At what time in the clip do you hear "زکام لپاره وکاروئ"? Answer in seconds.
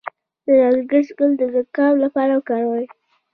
1.55-2.85